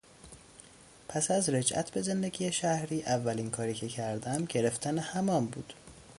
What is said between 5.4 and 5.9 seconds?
بود.